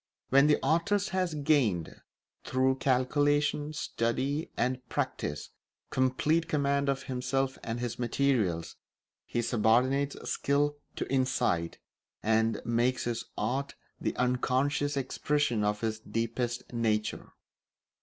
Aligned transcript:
When 0.29 0.47
the 0.47 0.57
artist 0.63 1.09
has 1.09 1.35
gained, 1.35 2.01
through 2.43 2.77
calculation, 2.77 3.71
study, 3.73 4.49
and, 4.57 4.83
practice, 4.89 5.51
complete 5.91 6.47
command 6.47 6.89
of 6.89 7.03
himself 7.03 7.59
and 7.63 7.79
his 7.79 7.99
materials, 7.99 8.77
he 9.27 9.43
subordinates 9.43 10.15
skill 10.27 10.77
to 10.95 11.07
insight, 11.13 11.77
and 12.23 12.63
makes 12.65 13.03
his 13.03 13.25
art 13.37 13.75
the 13.99 14.15
unconscious 14.15 14.97
expression 14.97 15.63
of 15.63 15.81
his 15.81 15.99
deepest 15.99 16.73
nature. 16.73 17.33